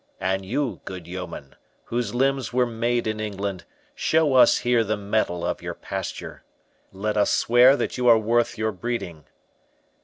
[0.19, 1.53] ———And you, good yeomen,
[1.83, 7.29] Whose limbs were made in England, show us here The mettle of your pasture—let us
[7.29, 9.25] swear That you are worth your breeding.